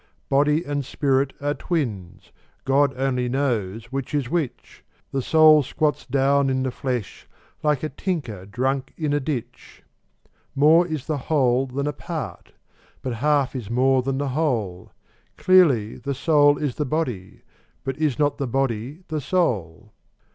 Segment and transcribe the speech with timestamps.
[0.29, 2.31] Body and spirit are twins:
[2.65, 7.27] God only knows which is which: The soul squats down in the flesh,
[7.61, 9.83] like a tinker drunk in a ditch.
[10.55, 12.51] More is the whole than a part:
[13.03, 14.91] but half is more than the whole:
[15.37, 17.41] Clearly, the soul is the body:
[17.83, 19.91] but is not the body the soul?